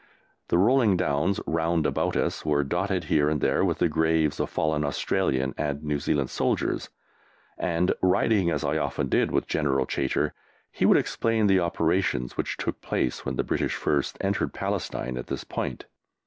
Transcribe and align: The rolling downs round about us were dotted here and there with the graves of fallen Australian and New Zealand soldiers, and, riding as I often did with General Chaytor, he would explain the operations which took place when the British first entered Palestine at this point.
The 0.47 0.57
rolling 0.57 0.97
downs 0.97 1.39
round 1.45 1.85
about 1.85 2.17
us 2.17 2.43
were 2.43 2.63
dotted 2.63 3.03
here 3.03 3.29
and 3.29 3.39
there 3.39 3.63
with 3.63 3.77
the 3.77 3.87
graves 3.87 4.39
of 4.39 4.49
fallen 4.49 4.83
Australian 4.83 5.53
and 5.59 5.83
New 5.83 5.99
Zealand 5.99 6.31
soldiers, 6.31 6.89
and, 7.55 7.93
riding 8.01 8.49
as 8.49 8.63
I 8.63 8.79
often 8.79 9.09
did 9.09 9.29
with 9.29 9.45
General 9.45 9.85
Chaytor, 9.85 10.31
he 10.71 10.87
would 10.87 10.97
explain 10.97 11.45
the 11.45 11.59
operations 11.59 12.35
which 12.35 12.57
took 12.57 12.81
place 12.81 13.27
when 13.27 13.35
the 13.35 13.43
British 13.43 13.75
first 13.75 14.17
entered 14.21 14.55
Palestine 14.55 15.17
at 15.19 15.27
this 15.27 15.43
point. 15.43 15.85